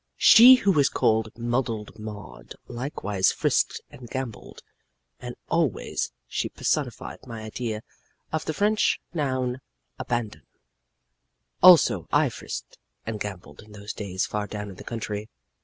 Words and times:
"She 0.17 0.55
who 0.55 0.71
was 0.71 0.89
called 0.89 1.29
Muddled 1.37 1.99
Maud 1.99 2.55
likewise 2.67 3.31
frisked 3.31 3.81
and 3.91 4.09
gamboled 4.09 4.63
and 5.19 5.35
always 5.47 6.11
she 6.25 6.49
personified 6.49 7.27
my 7.27 7.43
idea 7.43 7.83
of 8.33 8.45
the 8.45 8.53
French 8.55 8.99
noun 9.13 9.61
abandon. 9.99 10.41
"Also 11.61 12.07
I 12.11 12.29
frisked 12.29 12.79
and 13.05 13.19
gamboled 13.19 13.61
in 13.61 13.73
those 13.73 13.93
days 13.93 14.25
far 14.25 14.47
down 14.47 14.69
in 14.71 14.77
the 14.77 14.83
country. 14.83 15.29